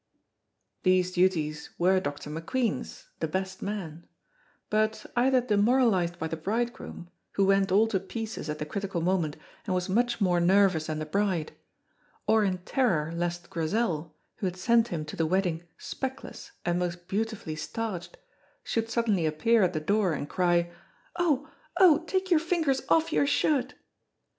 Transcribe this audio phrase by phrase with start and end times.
[0.81, 2.31] These duties were Dr.
[2.31, 4.07] McQueen's, the best man,
[4.71, 9.37] but either demoralized by the bridegroom, who went all to pieces at the critical moment
[9.67, 11.51] and was much more nervous than the bride,
[12.25, 17.07] or in terror lest Grizel, who had sent him to the wedding speckless and most
[17.07, 18.17] beautifully starched,
[18.63, 20.71] should suddenly appear at the door and cry,
[21.15, 21.47] "Oh,
[21.77, 23.75] oh, take your fingers off your shirt!"